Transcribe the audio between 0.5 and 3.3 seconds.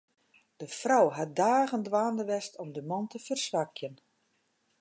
De frou hat dagen dwaande west om de man te